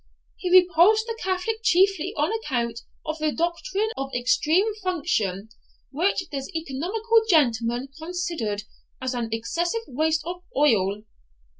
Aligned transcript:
He 0.35 0.49
repulsed 0.49 1.05
the 1.05 1.15
Catholic 1.21 1.57
chiefly 1.61 2.11
on 2.17 2.31
account 2.33 2.79
of 3.05 3.19
the 3.19 3.31
doctrine 3.31 3.89
of 3.95 4.09
extreme 4.15 4.65
unction, 4.83 5.49
which 5.91 6.27
this 6.31 6.49
economical 6.55 7.21
gentleman 7.29 7.87
considered 7.99 8.63
as 8.99 9.13
an 9.13 9.29
excessive 9.31 9.83
waste 9.87 10.23
of 10.25 10.41
oil. 10.57 11.03